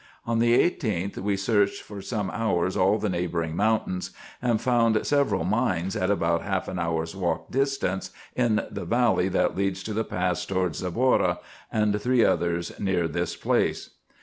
On 0.25 0.39
the 0.39 0.57
18th, 0.59 1.19
we 1.19 1.37
searched 1.37 1.83
for 1.83 2.01
some 2.01 2.31
hours 2.31 2.75
all 2.75 2.97
the 2.97 3.07
neighbouring 3.07 3.55
mountains, 3.55 4.09
and 4.41 4.59
found 4.59 5.05
several 5.05 5.43
mines 5.43 5.95
at 5.95 6.09
about 6.09 6.41
half 6.41 6.67
an 6.67 6.79
hour's 6.79 7.15
walk 7.15 7.51
distant, 7.51 8.09
in 8.35 8.63
the 8.71 8.85
valley 8.85 9.29
that 9.29 9.55
leads 9.55 9.83
to 9.83 9.93
the 9.93 10.03
pass 10.03 10.43
towards 10.43 10.79
Zabora, 10.79 11.37
and 11.71 12.01
three 12.01 12.25
others 12.25 12.71
near 12.79 13.07
this 13.07 13.35
place. 13.35 13.91